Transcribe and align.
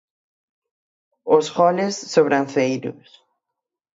Os 1.37 1.45
goles 1.57 1.95
sobranceiros. 2.13 3.07